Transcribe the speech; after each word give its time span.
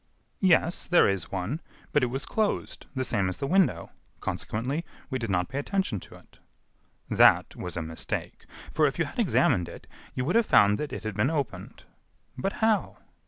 "Yes, 0.39 0.87
there 0.87 1.07
is 1.07 1.31
one, 1.31 1.61
but 1.91 2.01
it 2.01 2.07
was 2.07 2.25
closed, 2.25 2.87
the 2.95 3.03
same 3.03 3.29
as 3.29 3.37
the 3.37 3.45
window. 3.45 3.91
Consequently, 4.19 4.83
we 5.11 5.19
did 5.19 5.29
not 5.29 5.47
pay 5.47 5.59
attention 5.59 5.99
to 5.99 6.15
it." 6.15 6.39
"That 7.07 7.55
was 7.55 7.77
a 7.77 7.83
mistake; 7.83 8.47
for, 8.73 8.87
if 8.87 8.97
you 8.97 9.05
had 9.05 9.19
examined 9.19 9.69
it, 9.69 9.85
you 10.15 10.25
would 10.25 10.35
have 10.35 10.47
found 10.47 10.79
that 10.79 10.91
it 10.91 11.03
had 11.03 11.13
been 11.13 11.29
opened." 11.29 11.83
"But 12.35 12.53
how?" 12.65 12.97